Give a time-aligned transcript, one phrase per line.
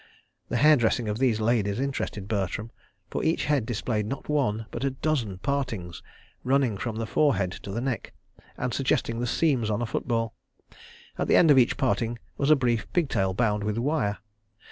[0.49, 2.71] The hairdressing of these ladies interested Bertram,
[3.11, 6.01] for each head displayed not one, but a dozen, partings,
[6.43, 8.11] running from the forehead to the neck,
[8.57, 10.33] and suggesting the seams on a football.
[11.19, 14.17] At the end of each parting was a brief pigtail bound with wire.